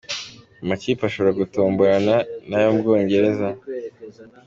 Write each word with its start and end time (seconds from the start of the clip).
Amakipe 0.63 1.01
ashobora 1.05 1.37
gutomborana 1.41 2.15
n’ayo 2.49 2.67
mu 2.73 2.81
Bwongereza:. 2.83 3.47